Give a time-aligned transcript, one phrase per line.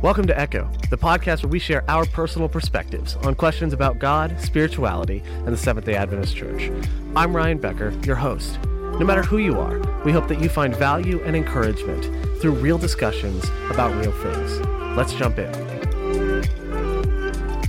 [0.00, 4.40] Welcome to Echo, the podcast where we share our personal perspectives on questions about God,
[4.40, 6.70] spirituality, and the Seventh day Adventist Church.
[7.16, 8.60] I'm Ryan Becker, your host.
[8.62, 12.04] No matter who you are, we hope that you find value and encouragement
[12.40, 14.60] through real discussions about real things.
[14.96, 15.50] Let's jump in.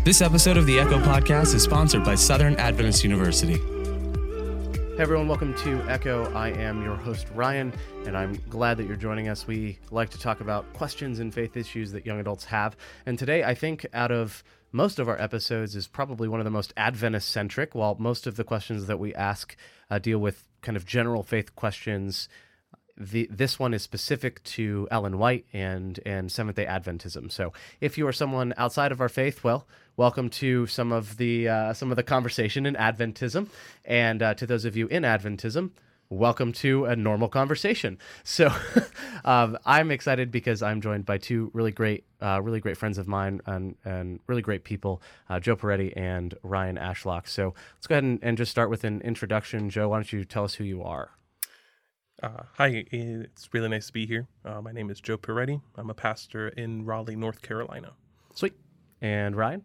[0.03, 3.59] This episode of the Echo Podcast is sponsored by Southern Adventist University.
[4.99, 6.29] Hey everyone, welcome to Echo.
[6.33, 7.71] I am your host, Ryan,
[8.05, 9.47] and I'm glad that you're joining us.
[9.47, 12.75] We like to talk about questions and faith issues that young adults have.
[13.05, 16.51] And today, I think out of most of our episodes is probably one of the
[16.51, 19.55] most Adventist centric, while most of the questions that we ask
[19.89, 22.27] uh, deal with kind of general faith questions.
[22.99, 27.31] The, this one is specific to Ellen White and and Seventh Day Adventism.
[27.31, 31.47] So, if you are someone outside of our faith, well, welcome to some of the
[31.47, 33.47] uh, some of the conversation in Adventism,
[33.85, 35.71] and uh, to those of you in Adventism,
[36.09, 37.97] welcome to a normal conversation.
[38.25, 38.51] So,
[39.23, 43.07] um, I'm excited because I'm joined by two really great, uh, really great friends of
[43.07, 47.29] mine and and really great people, uh, Joe Pieretti and Ryan Ashlock.
[47.29, 49.69] So, let's go ahead and, and just start with an introduction.
[49.69, 51.11] Joe, why don't you tell us who you are?
[52.21, 54.27] Uh, hi, it's really nice to be here.
[54.43, 55.61] Uh, my name is Joe Pieretti.
[55.77, 57.93] I'm a pastor in Raleigh, North Carolina.
[58.35, 58.55] Sweet.
[58.99, 59.63] And Ryan?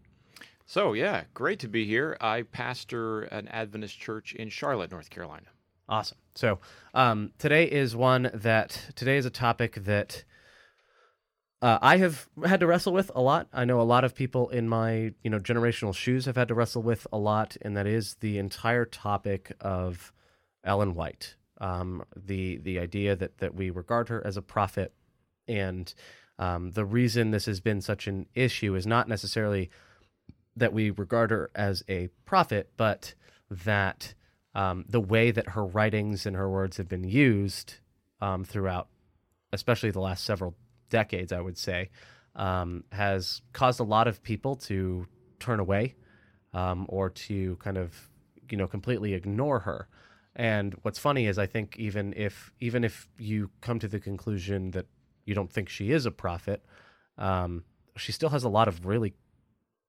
[0.64, 2.16] So, yeah, great to be here.
[2.20, 5.46] I pastor an Adventist church in Charlotte, North Carolina.
[5.88, 6.18] Awesome.
[6.36, 6.60] So,
[6.94, 10.22] um, today is one that, today is a topic that
[11.60, 13.48] uh, I have had to wrestle with a lot.
[13.52, 16.54] I know a lot of people in my, you know, generational shoes have had to
[16.54, 20.12] wrestle with a lot, and that is the entire topic of
[20.62, 24.92] Ellen White um, the the idea that that we regard her as a prophet,
[25.46, 25.92] and
[26.38, 29.70] um, the reason this has been such an issue is not necessarily
[30.56, 33.14] that we regard her as a prophet, but
[33.50, 34.14] that
[34.54, 37.74] um, the way that her writings and her words have been used
[38.20, 38.88] um, throughout,
[39.52, 40.54] especially the last several
[40.90, 41.90] decades, I would say,
[42.36, 45.06] um, has caused a lot of people to
[45.40, 45.94] turn away
[46.52, 48.08] um, or to kind of
[48.50, 49.88] you know completely ignore her.
[50.36, 54.72] And what's funny is I think even if even if you come to the conclusion
[54.72, 54.86] that
[55.24, 56.64] you don't think she is a prophet,
[57.18, 57.64] um,
[57.96, 59.14] she still has a lot of really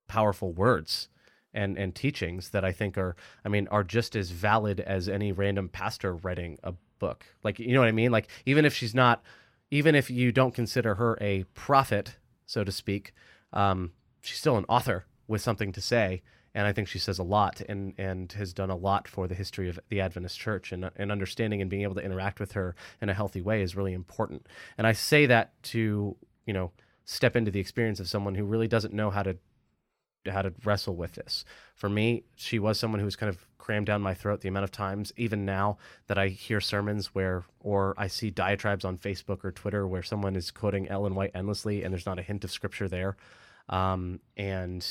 [0.07, 1.09] powerful words
[1.53, 5.31] and and teachings that I think are I mean are just as valid as any
[5.31, 7.25] random pastor writing a book.
[7.43, 8.11] Like you know what I mean?
[8.11, 9.23] Like even if she's not
[9.71, 13.13] even if you don't consider her a prophet, so to speak,
[13.51, 16.21] um, she's still an author with something to say
[16.55, 19.35] and I think she says a lot and and has done a lot for the
[19.35, 22.75] history of the Adventist Church and and understanding and being able to interact with her
[23.01, 24.47] in a healthy way is really important.
[24.77, 26.15] And I say that to
[26.45, 26.71] you know
[27.03, 29.37] step into the experience of someone who really doesn't know how to
[30.31, 31.45] how to wrestle with this.
[31.75, 34.63] For me, she was someone who was kind of crammed down my throat the amount
[34.63, 35.77] of times, even now
[36.07, 40.35] that I hear sermons where, or I see diatribes on Facebook or Twitter where someone
[40.35, 43.17] is quoting Ellen White endlessly and there's not a hint of scripture there.
[43.69, 44.85] Um, and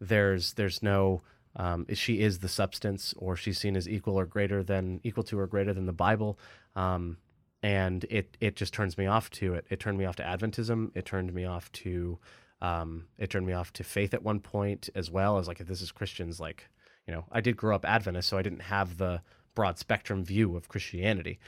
[0.00, 1.22] there's there's no
[1.56, 5.38] um, she is the substance or she's seen as equal or greater than equal to
[5.38, 6.38] or greater than the Bible.
[6.74, 7.18] Um,
[7.62, 9.66] and it it just turns me off to it.
[9.70, 10.90] It turned me off to Adventism.
[10.94, 12.18] It turned me off to
[12.60, 15.66] um, it turned me off to faith at one point as well as like if
[15.66, 16.68] this is Christians like
[17.06, 19.22] you know I did grow up Adventist so I didn't have the
[19.54, 21.38] broad spectrum view of Christianity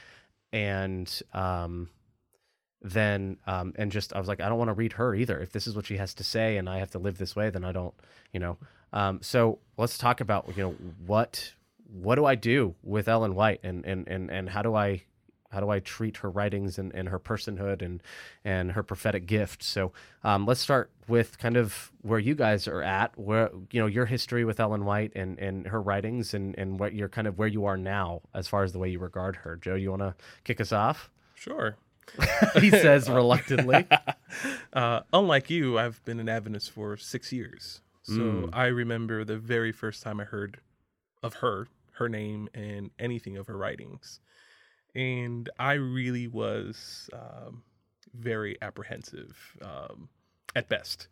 [0.51, 1.89] and um,
[2.81, 5.39] then um, and just I was like, I don't want to read her either.
[5.39, 7.49] If this is what she has to say, and I have to live this way,
[7.49, 7.93] then I don't,
[8.31, 8.57] you know.
[8.93, 11.53] Um, so let's talk about you know what
[12.01, 15.03] what do I do with Ellen White, and and and and how do I
[15.49, 18.01] how do I treat her writings and, and her personhood and
[18.43, 19.63] and her prophetic gift?
[19.63, 19.91] So
[20.23, 24.05] um, let's start with kind of where you guys are at, where you know your
[24.05, 27.47] history with Ellen White and, and her writings and and what you're kind of where
[27.47, 29.55] you are now as far as the way you regard her.
[29.55, 31.09] Joe, you want to kick us off?
[31.33, 31.77] Sure.
[32.59, 33.85] he says reluctantly.
[34.73, 37.81] uh, unlike you, I've been an Adventist for six years.
[38.03, 38.49] So mm.
[38.53, 40.59] I remember the very first time I heard
[41.21, 44.19] of her, her name, and anything of her writings.
[44.95, 47.63] And I really was um,
[48.13, 50.09] very apprehensive um,
[50.55, 51.07] at best.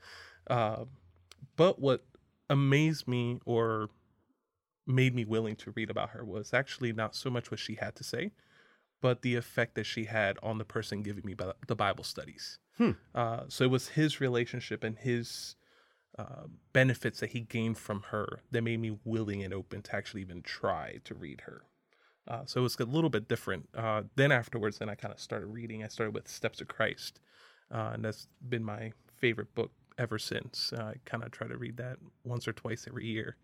[0.47, 0.85] Uh,
[1.55, 2.05] but what
[2.49, 3.89] amazed me or
[4.87, 7.95] made me willing to read about her was actually not so much what she had
[7.95, 8.31] to say,
[9.05, 11.35] but the effect that she had on the person giving me
[11.67, 12.57] the Bible studies.
[12.75, 12.93] Hmm.
[13.13, 15.55] Uh, so it was his relationship and his
[16.17, 20.21] uh, benefits that he gained from her that made me willing and open to actually
[20.21, 21.67] even try to read her.
[22.27, 23.69] Uh, so it was a little bit different.
[23.77, 25.83] Uh, then afterwards, then I kind of started reading.
[25.83, 27.19] I started with Steps of Christ,
[27.71, 29.69] uh, and that's been my favorite book
[29.99, 30.73] ever since.
[30.75, 33.35] I kind of try to read that once or twice every year.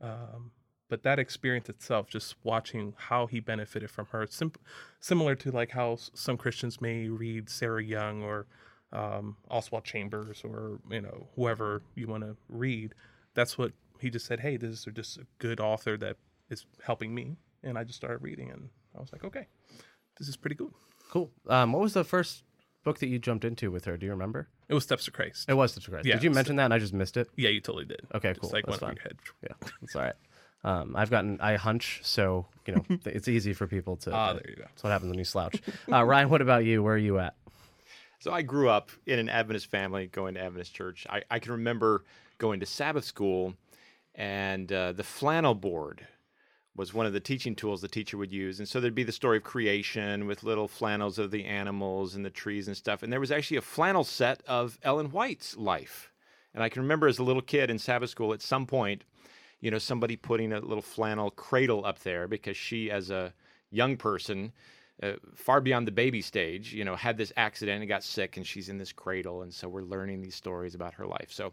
[0.00, 0.52] Um,
[0.92, 4.52] but that experience itself just watching how he benefited from her sim-
[5.00, 8.44] similar to like how some christians may read sarah young or
[8.92, 12.94] um, Oswald Chambers or you know whoever you want to read.
[13.32, 14.40] That's what he just said.
[14.40, 16.16] Hey, this is just a good author that
[16.50, 19.46] is helping me, and I just started reading, and I was like, okay,
[20.18, 20.72] this is pretty good.
[21.10, 21.30] Cool.
[21.48, 22.44] Um, what was the first
[22.84, 23.96] book that you jumped into with her?
[23.96, 24.48] Do you remember?
[24.68, 25.48] It was Steps to Christ.
[25.48, 26.04] It was the Christ.
[26.04, 27.30] Yeah, Did you so- mention that and I just missed it?
[27.34, 28.02] Yeah, you totally did.
[28.14, 28.50] Okay, Just cool.
[28.52, 29.16] Like That's went over your head.
[29.42, 30.14] Yeah, that's all right.
[30.64, 34.12] Um, I've gotten I hunch, so you know it's easy for people to.
[34.12, 34.62] Ah, there you go.
[34.62, 35.60] That's what happens when you slouch.
[35.90, 36.82] Uh, Ryan, what about you?
[36.82, 37.34] Where are you at?
[38.20, 41.06] So I grew up in an Adventist family, going to Adventist church.
[41.10, 42.04] I, I can remember
[42.38, 43.54] going to Sabbath school,
[44.14, 46.06] and uh, the flannel board
[46.74, 48.58] was one of the teaching tools the teacher would use.
[48.58, 52.24] And so there'd be the story of creation with little flannels of the animals and
[52.24, 53.02] the trees and stuff.
[53.02, 56.10] And there was actually a flannel set of Ellen White's life.
[56.54, 59.04] And I can remember as a little kid in Sabbath school, at some point,
[59.62, 63.32] you know, somebody putting a little flannel cradle up there because she, as a
[63.70, 64.52] young person,
[65.02, 68.46] uh, far beyond the baby stage, you know, had this accident and got sick, and
[68.46, 71.28] she's in this cradle, and so we're learning these stories about her life.
[71.30, 71.52] So,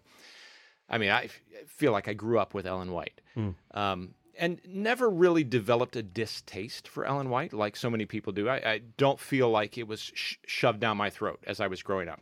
[0.89, 3.21] I mean, I f- feel like I grew up with Ellen White,
[3.73, 8.49] um, and never really developed a distaste for Ellen White like so many people do.
[8.49, 11.83] I, I don't feel like it was sh- shoved down my throat as I was
[11.83, 12.21] growing up.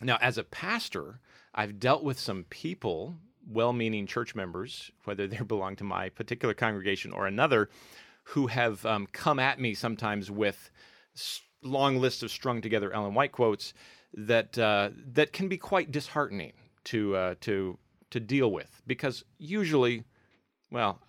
[0.00, 1.20] Now, as a pastor,
[1.54, 3.16] I've dealt with some people,
[3.46, 7.68] well meaning church members, whether they belong to my particular congregation or another,
[8.24, 10.70] who have um, come at me sometimes with
[11.62, 13.74] long lists of strung together Ellen White quotes
[14.14, 16.52] that, uh, that can be quite disheartening
[16.84, 17.78] to, uh, to,
[18.10, 18.82] to deal with.
[18.86, 20.04] Because usually,
[20.70, 21.00] well,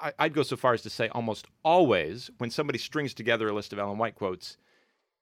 [0.00, 3.52] I, I'd go so far as to say almost always when somebody strings together a
[3.52, 4.56] list of Ellen White quotes,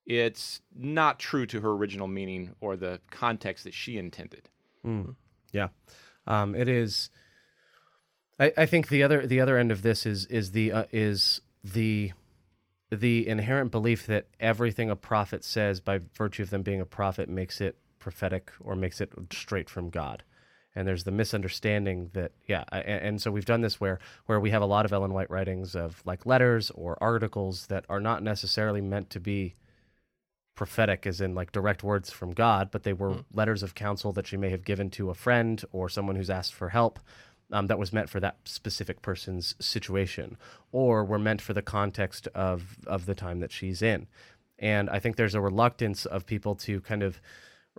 [0.05, 4.49] it's not true to her original meaning or the context that she intended.
[5.53, 5.67] Yeah,
[6.27, 7.09] um, it is.
[8.39, 11.41] I, I think the other the other end of this is is the uh, is
[11.63, 12.11] the
[12.91, 17.29] the inherent belief that everything a prophet says by virtue of them being a prophet
[17.29, 20.23] makes it prophetic or makes it straight from God.
[20.75, 24.51] And there's the misunderstanding that yeah, and, and so we've done this where where we
[24.51, 28.23] have a lot of Ellen White writings of like letters or articles that are not
[28.23, 29.55] necessarily meant to be
[30.55, 34.27] prophetic as in like direct words from God, but they were letters of counsel that
[34.27, 36.99] she may have given to a friend or someone who's asked for help
[37.51, 40.37] um, that was meant for that specific person's situation
[40.71, 44.07] or were meant for the context of, of the time that she's in.
[44.59, 47.19] And I think there's a reluctance of people to kind of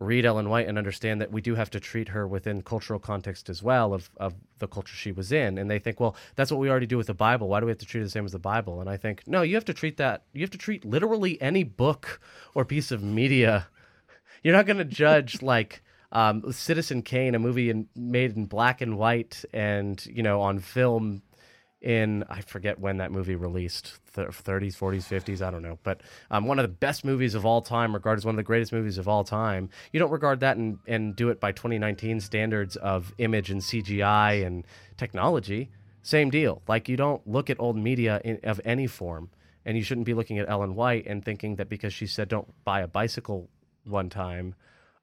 [0.01, 3.51] read Ellen White and understand that we do have to treat her within cultural context
[3.51, 5.59] as well of, of the culture she was in.
[5.59, 7.49] And they think, well, that's what we already do with the Bible.
[7.49, 8.81] Why do we have to treat it the same as the Bible?
[8.81, 11.63] And I think, no, you have to treat that, you have to treat literally any
[11.63, 12.21] book
[12.55, 13.69] or piece of media.
[14.43, 18.81] You're not going to judge like um, Citizen Kane, a movie in, made in black
[18.81, 21.23] and white and, you know, on film
[21.83, 26.01] in I forget when that movie released, th- 30s, 40s, 50s, I don't know, but
[26.31, 28.73] um, one of the best movies of all time, regarded as one of the greatest
[28.73, 29.69] movies of all time.
[29.93, 34.47] You don't regard that and, and do it by 2019 standards of image and CGI
[34.47, 34.65] and
[34.97, 35.71] technology.
[36.03, 36.63] Same deal.
[36.69, 39.31] Like you don't look at old media in, of any form,
[39.65, 42.49] and you shouldn't be looking at Ellen White and thinking that because she said don't
[42.65, 43.49] buy a bicycle
[43.85, 44.55] one time,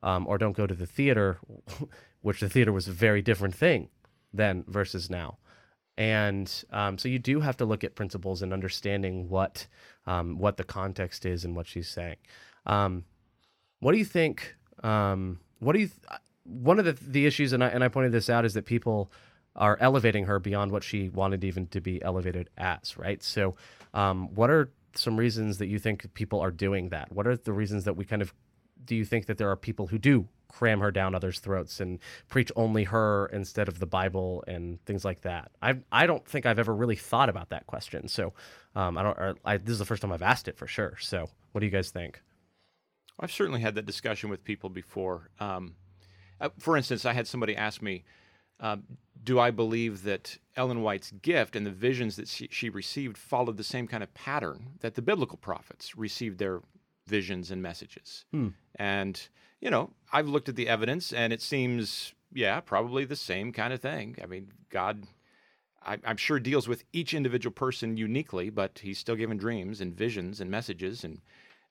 [0.02, 1.40] um, or don't go to the theater,
[2.22, 3.90] which the theater was a very different thing
[4.32, 5.38] then versus now
[6.00, 9.68] and um, so you do have to look at principles and understanding what
[10.08, 12.16] um, what the context is and what she's saying.
[12.66, 13.04] Um,
[13.82, 14.56] what do you think?
[14.82, 15.88] Um, what do you?
[15.88, 18.66] Th- one of the the issues, and I and I pointed this out, is that
[18.66, 19.12] people
[19.58, 22.98] are elevating her beyond what she wanted even to be elevated as.
[22.98, 23.22] Right.
[23.22, 23.56] So,
[23.94, 27.12] um, what are some reasons that you think people are doing that?
[27.12, 28.34] What are the reasons that we kind of
[28.86, 32.00] do you think that there are people who do cram her down others' throats and
[32.28, 35.52] preach only her instead of the Bible and things like that?
[35.62, 38.08] I I don't think I've ever really thought about that question.
[38.08, 38.34] So
[38.76, 39.40] um, I don't.
[39.46, 40.98] I, this is the first time I've asked it for sure.
[41.00, 42.22] So what do you guys think?
[43.20, 45.30] I've certainly had that discussion with people before.
[45.40, 45.76] Um,
[46.40, 48.06] uh, for instance, I had somebody ask me,
[48.60, 48.84] um,
[49.24, 53.58] "Do I believe that Ellen White's gift and the visions that she, she received followed
[53.58, 56.62] the same kind of pattern that the biblical prophets received their
[57.10, 58.26] visions and messages?"
[58.76, 59.20] And
[59.60, 63.74] you know, I've looked at the evidence, and it seems, yeah, probably the same kind
[63.74, 64.18] of thing.
[64.24, 65.08] I mean, God.
[65.82, 69.96] I, I'm sure deals with each individual person uniquely, but he's still given dreams and
[69.96, 71.06] visions and messages.
[71.06, 71.22] And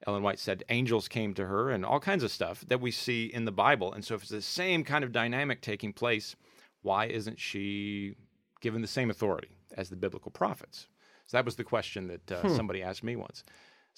[0.07, 3.27] Ellen White said angels came to her and all kinds of stuff that we see
[3.27, 3.93] in the Bible.
[3.93, 6.37] And so, if it's the same kind of dynamic taking place,
[6.83, 8.15] why isn't she
[8.63, 10.87] given the same authority as the biblical prophets?
[11.27, 13.45] So, that was the question that uh, somebody asked me once.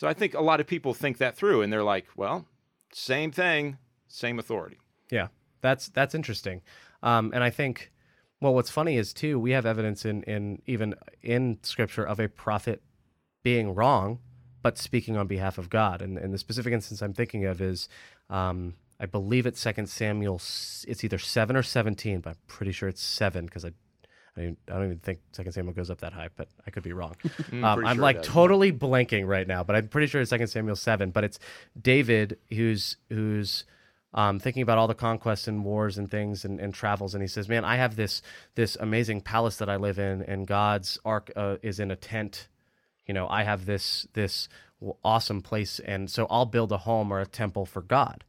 [0.00, 2.46] So, I think a lot of people think that through and they're like, well,
[2.90, 3.76] same thing,
[4.08, 4.78] same authority.
[5.10, 5.26] Yeah,
[5.60, 6.62] that's that's interesting,
[7.02, 7.92] um, and I think,
[8.40, 12.28] well, what's funny is too we have evidence in in even in Scripture of a
[12.28, 12.82] prophet
[13.42, 14.20] being wrong,
[14.62, 16.00] but speaking on behalf of God.
[16.00, 17.86] And, and the specific instance I'm thinking of is
[18.30, 20.36] um, I believe it's Second Samuel.
[20.36, 23.72] It's either seven or seventeen, but I'm pretty sure it's seven because I,
[24.36, 26.82] I, don't- I don't even think Second Samuel goes up that high, but I could
[26.82, 27.16] be wrong.
[27.52, 28.26] um, I'm sure like does.
[28.26, 31.10] totally blanking right now, but I'm pretty sure it's Second Samuel seven.
[31.10, 31.38] But it's
[31.80, 33.64] David who's who's
[34.14, 37.28] um, thinking about all the conquests and wars and things and, and travels, and he
[37.28, 38.22] says, "Man, I have this
[38.54, 42.48] this amazing palace that I live in, and God's ark uh, is in a tent.
[43.06, 44.48] You know, I have this this
[45.04, 48.24] awesome place, and so I'll build a home or a temple for God."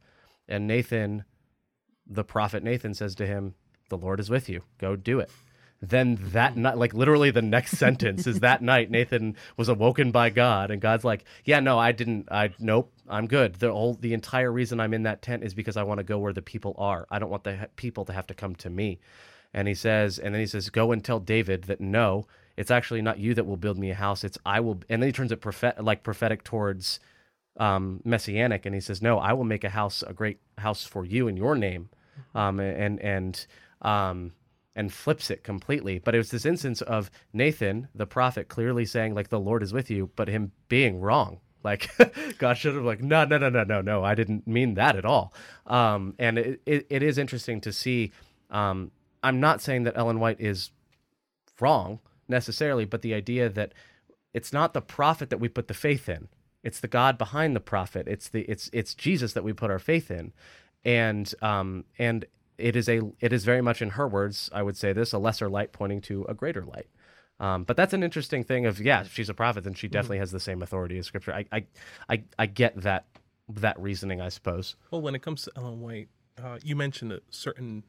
[0.47, 1.23] And Nathan,
[2.07, 3.53] the prophet Nathan, says to him,
[3.89, 4.63] "The Lord is with you.
[4.79, 5.29] Go do it."
[5.81, 10.29] Then that night, like literally the next sentence is that night Nathan was awoken by
[10.29, 12.27] God, and God's like, "Yeah, no, I didn't.
[12.31, 13.55] I nope, I'm good.
[13.55, 16.19] The whole the entire reason I'm in that tent is because I want to go
[16.19, 17.07] where the people are.
[17.09, 18.99] I don't want the people to have to come to me."
[19.53, 23.01] And he says, and then he says, "Go and tell David that no, it's actually
[23.01, 24.23] not you that will build me a house.
[24.23, 26.99] It's I will." And then he turns it prophet like prophetic towards
[27.57, 31.05] um, messianic, and he says, "No, I will make a house, a great house for
[31.05, 31.89] you in your name,"
[32.35, 33.45] um, and and
[33.81, 34.33] um,
[34.75, 35.99] and flips it completely.
[35.99, 39.73] But it was this instance of Nathan, the prophet, clearly saying like the Lord is
[39.73, 41.39] with you, but him being wrong.
[41.63, 41.89] Like
[42.37, 45.05] God should have like no no no no no no I didn't mean that at
[45.05, 45.33] all.
[45.67, 48.11] Um, and it, it, it is interesting to see.
[48.49, 48.91] Um,
[49.23, 50.71] I'm not saying that Ellen White is
[51.59, 53.73] wrong necessarily, but the idea that
[54.33, 56.29] it's not the prophet that we put the faith in.
[56.63, 58.07] It's the God behind the prophet.
[58.07, 60.31] It's the it's it's Jesus that we put our faith in,
[60.83, 62.25] and um and
[62.61, 64.49] it is a it is very much in her words.
[64.53, 66.87] I would say this a lesser light pointing to a greater light.
[67.39, 68.65] Um, but that's an interesting thing.
[68.65, 71.33] Of yeah, if she's a prophet, then she definitely has the same authority as Scripture.
[71.33, 71.65] I I
[72.09, 73.05] I, I get that
[73.49, 74.21] that reasoning.
[74.21, 74.75] I suppose.
[74.91, 76.09] Well, when it comes to Ellen White,
[76.41, 77.83] uh, you mentioned uh, certain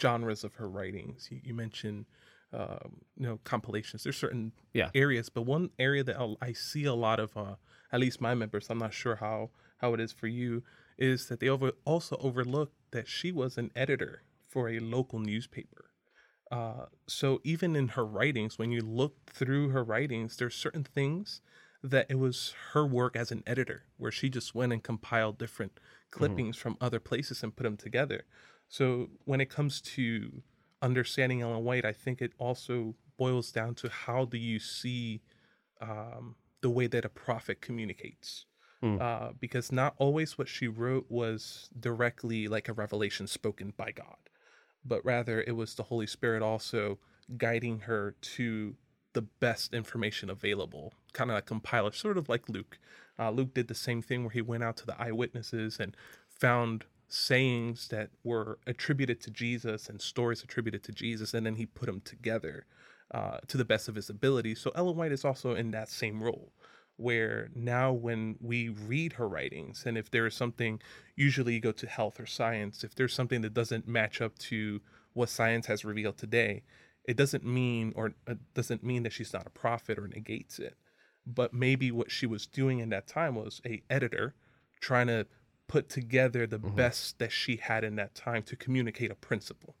[0.00, 1.28] genres of her writings.
[1.30, 2.04] You, you mentioned,
[2.52, 4.02] um, you know, compilations.
[4.04, 4.90] There's certain Yeah.
[4.94, 7.54] areas, but one area that I'll, I see a lot of, uh,
[7.90, 10.62] at least my members, I'm not sure how how it is for you,
[10.98, 15.90] is that they over also overlook that she was an editor for a local newspaper.
[16.50, 21.40] Uh, so even in her writings, when you look through her writings, there's certain things
[21.82, 25.78] that it was her work as an editor, where she just went and compiled different
[26.10, 28.24] clippings from other places and put them together.
[28.68, 30.42] So when it comes to
[30.82, 35.20] understanding Ellen White, I think it also boils down to how do you see
[35.80, 38.46] um, the way that a prophet communicates.
[39.00, 44.16] Uh, because not always what she wrote was directly like a revelation spoken by God
[44.84, 46.98] but rather it was the Holy Spirit also
[47.36, 48.74] guiding her to
[49.12, 52.78] the best information available, kind of a compiler, sort of like Luke.
[53.18, 55.96] Uh, Luke did the same thing where he went out to the eyewitnesses and
[56.28, 61.66] found sayings that were attributed to Jesus and stories attributed to Jesus, and then he
[61.66, 62.66] put them together
[63.12, 64.54] uh, to the best of his ability.
[64.54, 66.52] So Ellen White is also in that same role
[66.98, 70.80] where now when we read her writings and if there is something
[71.16, 74.80] usually you go to health or science if there's something that doesn't match up to
[75.14, 76.62] what science has revealed today
[77.08, 80.76] it doesn't mean or uh, doesn't mean that she's not a prophet or negates it.
[81.26, 84.34] But maybe what she was doing in that time was a editor
[84.78, 85.26] trying to
[85.66, 89.74] put together the best that she had in that time to communicate a principle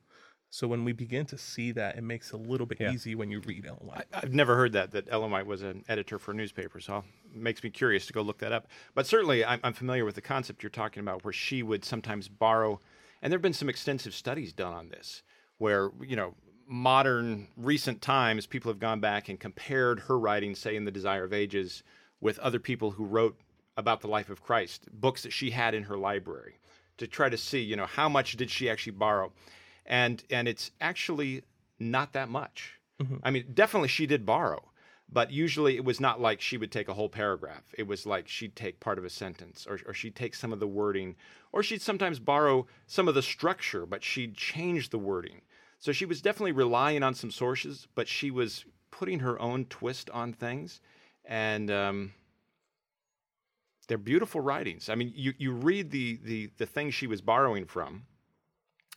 [0.50, 2.92] so when we begin to see that it makes it a little bit Yeah.
[2.92, 4.06] easy when you read Ellen White.
[4.12, 7.36] I've never heard that that Ellen White was an editor for a newspaper, so it
[7.36, 8.66] makes me curious to go look that up.
[8.94, 12.28] But certainly, I'm, I'm familiar with the concept you're talking about, where she would sometimes
[12.28, 12.80] borrow,
[13.20, 15.22] and there have been some extensive studies done on this,
[15.58, 16.34] where you know
[16.66, 21.24] modern recent times people have gone back and compared her writing, say in the Desire
[21.24, 21.82] of Ages,
[22.20, 23.38] with other people who wrote
[23.76, 26.58] about the life of Christ, books that she had in her library,
[26.98, 29.32] to try to see you know how much did she actually borrow,
[29.88, 31.42] and and it's actually
[31.80, 32.74] not that much.
[33.22, 34.70] I mean, definitely she did borrow,
[35.10, 37.62] but usually it was not like she would take a whole paragraph.
[37.76, 40.60] It was like she'd take part of a sentence, or, or she'd take some of
[40.60, 41.16] the wording,
[41.52, 45.40] or she'd sometimes borrow some of the structure, but she'd change the wording.
[45.78, 50.10] So she was definitely relying on some sources, but she was putting her own twist
[50.10, 50.80] on things,
[51.24, 52.12] and um,
[53.86, 54.88] they're beautiful writings.
[54.88, 58.06] I mean, you you read the the the things she was borrowing from,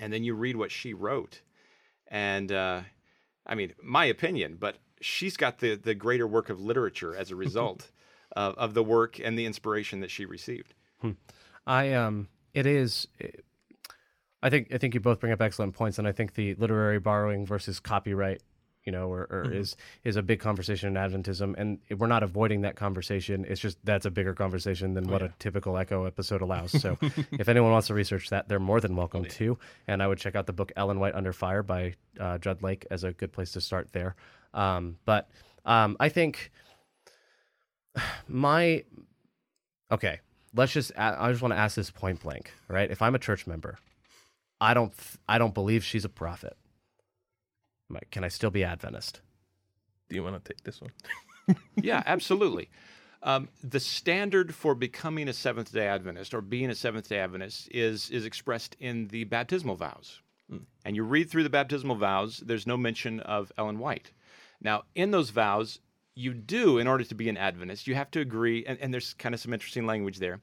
[0.02, 1.42] and then you read what she wrote,
[2.08, 2.82] and uh,
[3.46, 7.36] I mean, my opinion, but she's got the the greater work of literature as a
[7.46, 7.92] result
[8.34, 10.74] of, of the work and the inspiration that she received.
[11.66, 13.08] I um, it is.
[14.44, 17.00] I think I think you both bring up excellent points, and I think the literary
[17.00, 18.42] borrowing versus copyright,
[18.86, 22.62] you know, or, or is is a big conversation in Adventism, and we're not avoiding
[22.62, 23.46] that conversation.
[23.48, 26.72] It's just that's a bigger conversation than what a typical Echo episode allows.
[26.72, 26.98] So,
[27.32, 29.58] if anyone wants to research that, they're more than welcome to.
[29.88, 32.86] And I would check out the book Ellen White Under Fire by uh, Jud Lake
[32.90, 34.16] as a good place to start there.
[34.54, 35.30] Um, but
[35.66, 36.52] um, I think
[38.28, 38.84] my
[39.92, 40.20] okay
[40.54, 42.90] let's just I just want to ask this point blank, right?
[42.90, 43.78] If I'm a church member,
[44.60, 44.94] I don't
[45.28, 46.56] I don't believe she's a prophet.
[47.96, 49.22] Am Can I still be Adventist?
[50.10, 50.92] Do you want to take this one?
[51.76, 52.70] yeah, absolutely.
[53.24, 57.70] Um, the standard for becoming a Seventh Day Adventist or being a Seventh Day Adventist
[57.72, 60.22] is is expressed in the baptismal vows.
[60.84, 62.40] And you read through the baptismal vows.
[62.46, 64.12] There's no mention of Ellen White.
[64.60, 65.80] Now, in those vows,
[66.14, 69.14] you do, in order to be an Adventist, you have to agree, and, and there's
[69.14, 70.42] kind of some interesting language there.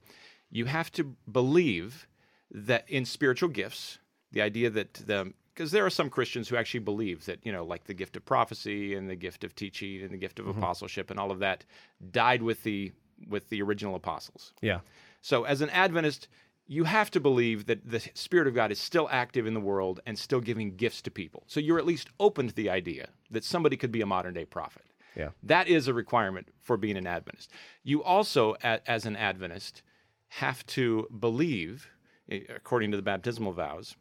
[0.49, 2.07] You have to believe
[2.49, 3.99] that in spiritual gifts,
[4.31, 7.65] the idea that the because there are some Christians who actually believe that, you know,
[7.65, 11.11] like the gift of prophecy and the gift of teaching and the gift of apostleship
[11.11, 11.65] and all of that
[12.11, 12.93] died with the
[13.27, 14.53] with the original apostles.
[14.61, 14.79] Yeah.
[15.19, 16.29] So as an Adventist,
[16.65, 19.99] you have to believe that the Spirit of God is still active in the world
[20.05, 21.43] and still giving gifts to people.
[21.47, 24.45] So you're at least open to the idea that somebody could be a modern day
[24.45, 24.85] prophet.
[25.17, 25.31] Yeah.
[25.43, 27.51] That is a requirement for being an Adventist.
[27.83, 29.81] You also, as an Adventist,
[30.29, 31.89] have to believe,
[32.31, 33.97] eh, according to the baptismal vows,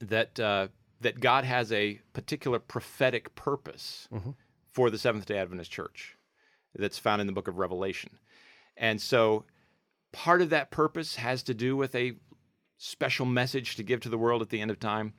[0.00, 0.68] that uh,
[1.00, 4.08] that God has a particular prophetic purpose
[4.72, 6.16] for the Seventh Day Adventist Church
[6.74, 8.18] that's found in the Book of Revelation,
[8.76, 9.44] and so
[10.12, 12.14] part of that purpose has to do with a
[12.78, 15.12] special message to give to the world at the end of time.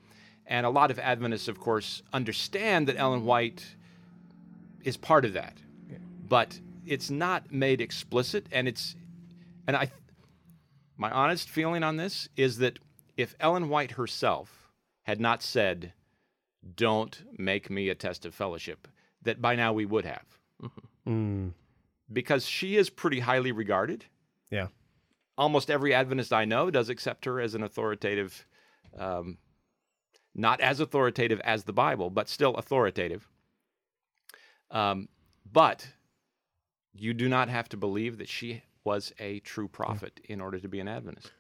[0.48, 3.76] And a lot of Adventists, of course, understand that Ellen White
[4.84, 5.58] is part of that,
[6.28, 8.48] but it's not made explicit.
[8.52, 8.96] And it's,
[9.68, 9.92] and I,
[10.98, 12.80] my honest feeling on this is that
[13.16, 14.61] if Ellen White herself
[15.04, 15.94] had not said,
[16.76, 18.88] "Don't make me a test of fellowship,"
[19.22, 20.40] that by now we would have,
[21.08, 21.54] Mm,
[22.12, 24.06] because she is pretty highly regarded
[24.52, 24.68] yeah.
[25.38, 28.46] almost every Adventist I know does accept her as an authoritative,
[28.98, 29.38] um,
[30.36, 33.28] not as authoritative as the Bible, but still authoritative.
[34.70, 35.10] Um,
[35.52, 35.88] but
[36.94, 40.68] you do not have to believe that she was a true prophet in order to
[40.68, 41.32] be an Adventist.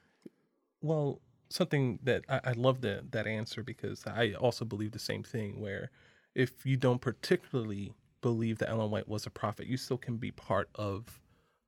[0.82, 1.22] Well,
[1.52, 5.60] something that I, I love that that answer because I also believe the same thing.
[5.60, 5.92] Where
[6.36, 10.32] if you don't particularly believe that Ellen White was a prophet, you still can be
[10.32, 11.20] part of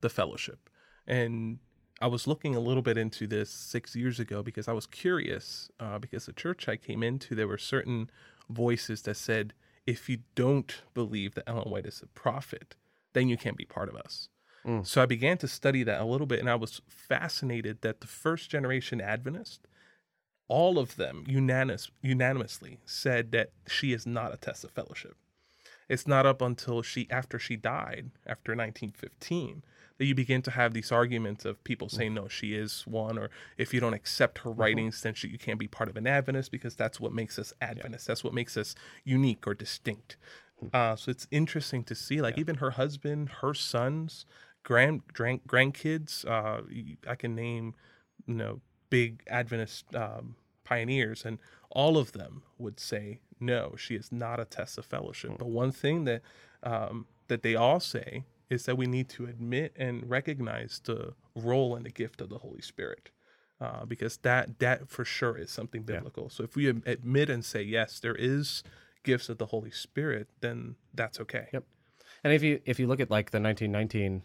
[0.01, 0.69] the fellowship.
[1.07, 1.59] And
[2.01, 5.69] I was looking a little bit into this six years ago because I was curious.
[5.79, 8.09] Uh, because the church I came into, there were certain
[8.49, 9.53] voices that said,
[9.85, 12.75] if you don't believe that Ellen White is a prophet,
[13.13, 14.29] then you can't be part of us.
[14.83, 18.07] So I began to study that a little bit, and I was fascinated that the
[18.07, 19.67] first generation Adventist,
[20.47, 25.15] all of them unanimous, unanimously said that she is not a test of fellowship.
[25.89, 29.63] It's not up until she, after she died, after 1915,
[29.97, 33.29] that you begin to have these arguments of people saying, no, she is one, or
[33.57, 36.51] if you don't accept her writings, then she, you can't be part of an Adventist
[36.51, 38.05] because that's what makes us Adventists.
[38.05, 40.17] That's what makes us unique or distinct.
[40.73, 44.25] Uh, so it's interesting to see, like even her husband, her sons,
[44.63, 46.25] grand, grand grandkids.
[46.25, 46.61] Uh,
[47.07, 47.75] I can name,
[48.25, 48.61] you know,
[48.93, 51.39] big Adventist um, pioneers, and
[51.71, 55.71] all of them would say, "No, she is not a test of fellowship." But one
[55.71, 56.21] thing that
[56.61, 61.75] um, that they all say is that we need to admit and recognize the role
[61.75, 63.09] and the gift of the Holy Spirit.
[63.59, 66.29] Uh, because that that for sure is something biblical.
[66.29, 68.61] So if we admit and say yes, there is
[69.03, 71.47] gifts of the Holy Spirit, then that's okay.
[71.51, 71.63] Yep.
[72.23, 74.21] And if you if you look at like the 1919,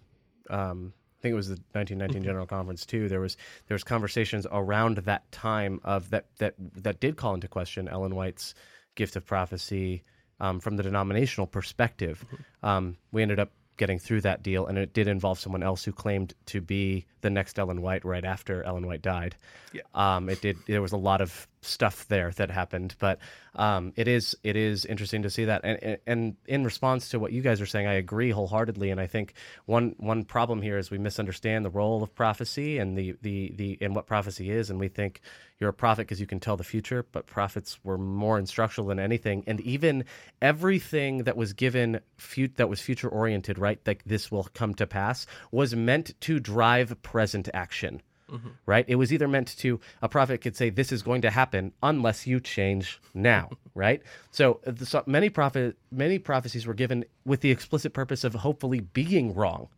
[0.50, 3.08] um, I think it was the 1919 General Conference too.
[3.08, 7.48] There was there was conversations around that time of that that that did call into
[7.48, 8.54] question Ellen White's
[8.94, 10.04] gift of prophecy
[10.40, 12.24] um, from the denominational perspective.
[12.62, 15.92] Um, we ended up getting through that deal, and it did involve someone else who
[15.92, 19.36] claimed to be the next Ellen White right after Ellen White died.
[19.72, 19.82] Yeah.
[19.94, 20.56] Um, it did.
[20.66, 23.18] There was a lot of stuff there that happened, but
[23.54, 25.62] um, it is it is interesting to see that.
[25.64, 28.90] And, and in response to what you guys are saying, I agree wholeheartedly.
[28.90, 29.34] And I think
[29.66, 33.78] one one problem here is we misunderstand the role of prophecy and the the the
[33.80, 35.20] and what prophecy is, and we think
[35.58, 39.00] you're a prophet because you can tell the future, but prophets were more instructional than
[39.00, 39.42] anything.
[39.46, 40.04] And even
[40.40, 43.80] everything that was given fut- that was future oriented, right?
[43.84, 48.02] Like this will come to pass, was meant to drive present action.
[48.30, 48.48] Mm-hmm.
[48.66, 48.84] Right?
[48.88, 52.26] It was either meant to a prophet could say this is going to happen unless
[52.26, 54.02] you change now, right?
[54.30, 59.34] So, so many prophet many prophecies were given with the explicit purpose of hopefully being
[59.34, 59.68] wrong.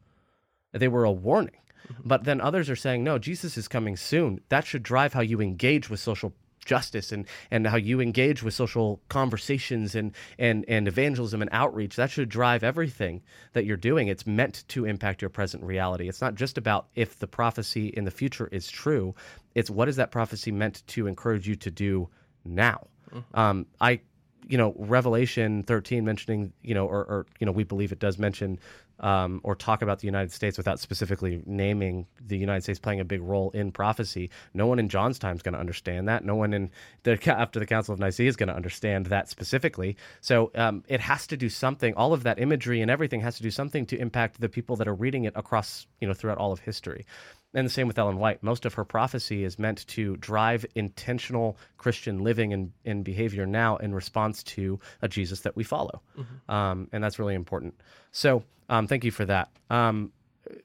[0.72, 1.56] They were a warning.
[1.90, 2.08] Mm-hmm.
[2.08, 4.40] But then others are saying, no, Jesus is coming soon.
[4.48, 6.32] That should drive how you engage with social
[6.70, 11.96] justice and, and how you engage with social conversations and, and, and evangelism and outreach.
[11.96, 13.22] That should drive everything
[13.54, 14.06] that you're doing.
[14.06, 16.08] It's meant to impact your present reality.
[16.08, 19.16] It's not just about if the prophecy in the future is true,
[19.56, 22.08] it's what is that prophecy meant to encourage you to do
[22.44, 22.86] now.
[23.34, 24.00] Um, I
[24.48, 28.18] you know revelation 13 mentioning you know or, or you know we believe it does
[28.18, 28.58] mention
[29.00, 33.04] um, or talk about the United States without specifically naming the United States playing a
[33.04, 34.30] big role in prophecy.
[34.54, 36.24] No one in John's time is going to understand that.
[36.24, 36.70] No one in
[37.02, 39.96] the after the Council of Nicaea is going to understand that specifically.
[40.20, 41.94] So um, it has to do something.
[41.94, 44.88] All of that imagery and everything has to do something to impact the people that
[44.88, 47.06] are reading it across, you know, throughout all of history.
[47.52, 48.42] And the same with Ellen White.
[48.42, 53.76] Most of her prophecy is meant to drive intentional Christian living and, and behavior now
[53.78, 56.00] in response to a Jesus that we follow.
[56.16, 56.50] Mm-hmm.
[56.50, 57.74] Um, and that's really important.
[58.12, 59.50] So um, thank you for that.
[59.68, 60.12] Um,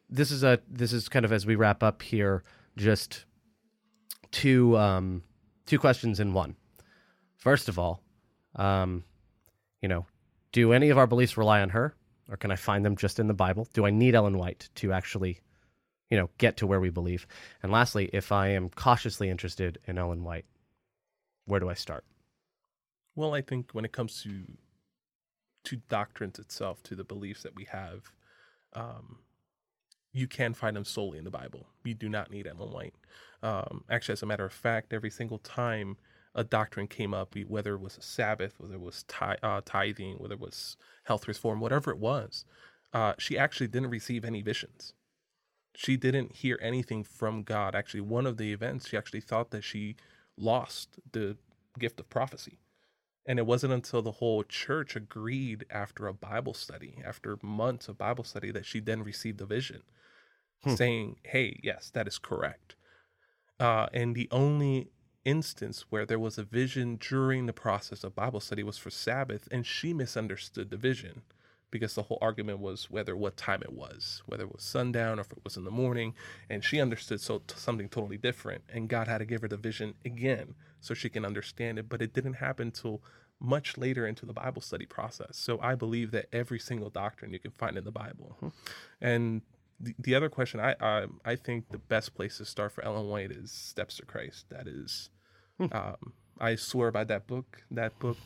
[0.09, 2.43] this is a this is kind of as we wrap up here,
[2.77, 3.25] just
[4.31, 5.23] two um,
[5.65, 6.55] two questions in one.
[7.37, 8.01] First of all,
[8.55, 9.03] um,
[9.81, 10.05] you know,
[10.51, 11.95] do any of our beliefs rely on her,
[12.29, 13.67] or can I find them just in the Bible?
[13.73, 15.41] Do I need Ellen White to actually
[16.09, 17.27] you know, get to where we believe.
[17.63, 20.45] And lastly, if I am cautiously interested in Ellen White,
[21.45, 22.03] where do I start?
[23.15, 24.43] Well, I think when it comes to
[25.63, 28.11] to doctrines itself, to the beliefs that we have,
[28.73, 29.17] um,
[30.13, 31.65] you can find them solely in the Bible.
[31.83, 32.93] You do not need Ellen White.
[33.41, 35.97] Um, actually, as a matter of fact, every single time
[36.35, 40.35] a doctrine came up, whether it was a Sabbath, whether it was uh, tithing, whether
[40.35, 42.45] it was health reform, whatever it was,
[42.93, 44.93] uh, she actually didn't receive any visions
[45.75, 47.75] she didn't hear anything from God.
[47.75, 49.95] Actually, one of the events, she actually thought that she
[50.37, 51.37] lost the
[51.77, 52.59] gift of prophecy.
[53.27, 57.97] And it wasn't until the whole church agreed after a Bible study, after months of
[57.97, 59.81] Bible study, that she then received a vision
[60.63, 60.75] hmm.
[60.75, 62.75] saying, Hey, yes, that is correct.
[63.59, 64.89] Uh, and the only
[65.23, 69.47] instance where there was a vision during the process of Bible study was for Sabbath,
[69.51, 71.23] and she misunderstood the vision
[71.75, 75.23] because the whole argument was whether what time it was, whether it was sundown or
[75.23, 76.13] if it was in the morning.
[76.49, 78.63] And she understood so t- something totally different.
[78.73, 81.89] And God had to give her the vision again so she can understand it.
[81.89, 83.01] But it didn't happen till
[83.41, 85.35] much later into the Bible study process.
[85.35, 88.37] So I believe that every single doctrine you can find in the Bible.
[88.37, 88.47] Mm-hmm.
[89.01, 89.41] And
[89.79, 93.07] the, the other question, I, I I think the best place to start for Ellen
[93.07, 94.45] White is Steps to Christ.
[94.49, 95.09] That is,
[95.57, 95.67] hmm.
[95.71, 97.63] um, I swear by that book.
[97.71, 98.17] That book,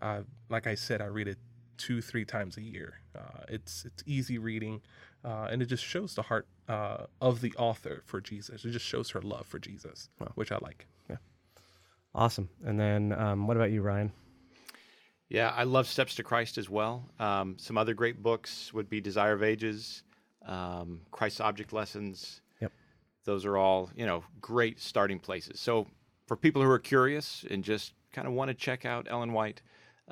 [0.00, 1.38] uh, like I said, I read it
[1.78, 3.00] two three times a year.
[3.16, 4.82] Uh, it's it's easy reading,
[5.24, 8.64] uh, and it just shows the heart uh, of the author for Jesus.
[8.64, 10.32] It just shows her love for Jesus, wow.
[10.34, 10.86] which I like.
[11.08, 11.16] Yeah,
[12.14, 12.50] awesome.
[12.64, 14.12] And then um, what about you, Ryan?
[15.28, 17.04] Yeah, I love Steps to Christ as well.
[17.18, 20.02] Um, some other great books would be Desire of Ages,
[20.46, 22.40] um, Christ's Object Lessons.
[22.60, 22.72] Yep,
[23.24, 25.60] those are all you know great starting places.
[25.60, 25.86] So
[26.26, 29.62] for people who are curious and just kind of want to check out Ellen White.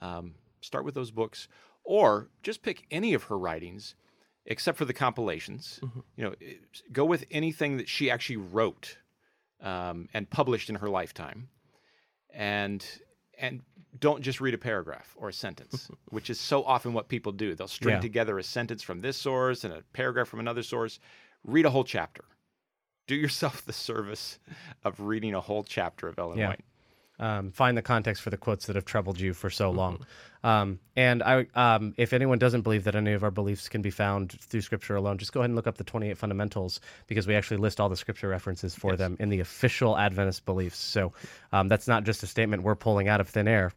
[0.00, 1.49] Um, start with those books,
[1.85, 3.95] or just pick any of her writings,
[4.45, 5.81] except for the compilations.
[5.83, 6.01] Mm-hmm.
[6.16, 6.35] You know,
[6.92, 8.99] go with anything that she actually wrote
[9.61, 11.49] um, and published in her lifetime,
[12.31, 12.85] and
[13.38, 13.62] and
[13.99, 17.55] don't just read a paragraph or a sentence, which is so often what people do.
[17.55, 18.01] They'll string yeah.
[18.01, 20.99] together a sentence from this source and a paragraph from another source.
[21.45, 22.25] Read a whole chapter.
[23.07, 24.38] Do yourself the service
[24.85, 26.49] of reading a whole chapter of Ellen yeah.
[26.49, 26.64] White.
[27.18, 30.05] Um, find the context for the quotes that have troubled you for so long.
[30.44, 33.90] Um, and I, um, if anyone doesn't believe that any of our beliefs can be
[33.90, 37.35] found through Scripture alone, just go ahead and look up the 28 fundamentals because we
[37.35, 38.98] actually list all the Scripture references for yes.
[38.98, 40.79] them in the official Adventist beliefs.
[40.79, 41.12] So
[41.52, 43.72] um, that's not just a statement we're pulling out of thin air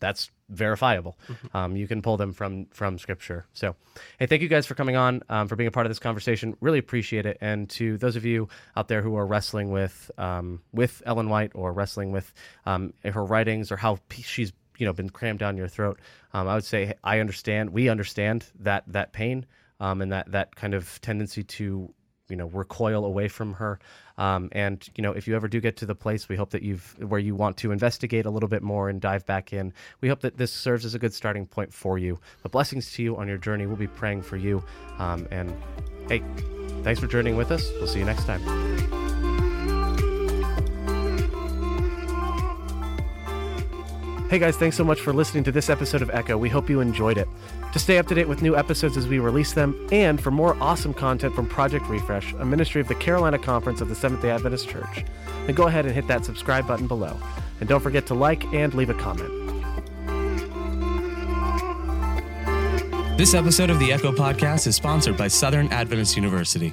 [0.00, 1.16] that's verifiable.
[1.28, 1.56] Mm-hmm.
[1.56, 3.46] Um, you can pull them from from scripture.
[3.52, 3.76] So,
[4.18, 6.56] hey, thank you guys for coming on, um, for being a part of this conversation.
[6.60, 7.38] Really appreciate it.
[7.40, 11.52] And to those of you out there who are wrestling with um, with Ellen White
[11.54, 12.32] or wrestling with
[12.66, 16.00] um, her writings or how she's you know been crammed down your throat,
[16.32, 17.70] um, I would say I understand.
[17.70, 19.46] We understand that that pain
[19.80, 21.92] um, and that that kind of tendency to
[22.30, 23.78] you know recoil away from her.
[24.18, 26.62] Um, and you know if you ever do get to the place, we hope that
[26.62, 29.72] you've where you want to investigate a little bit more and dive back in.
[30.00, 32.18] We hope that this serves as a good starting point for you.
[32.42, 33.66] But blessings to you on your journey.
[33.66, 34.62] We'll be praying for you.
[34.98, 35.54] Um, and
[36.08, 36.22] hey,
[36.82, 37.70] thanks for journeying with us.
[37.78, 39.09] We'll see you next time.
[44.30, 46.38] Hey guys, thanks so much for listening to this episode of Echo.
[46.38, 47.26] We hope you enjoyed it.
[47.72, 50.56] To stay up to date with new episodes as we release them, and for more
[50.62, 54.30] awesome content from Project Refresh, a ministry of the Carolina Conference of the Seventh day
[54.30, 55.04] Adventist Church,
[55.46, 57.16] then go ahead and hit that subscribe button below.
[57.58, 59.32] And don't forget to like and leave a comment.
[63.18, 66.72] This episode of the Echo Podcast is sponsored by Southern Adventist University.